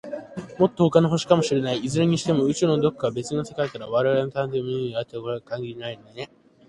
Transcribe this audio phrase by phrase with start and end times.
[0.57, 1.77] もっと、ほかの星かもしれない。
[1.81, 6.31] いずれにしても、宇宙の、どこか、べつの世界から、われわれの地球を偵察にやってくるということは、考えられないことじゃないからね。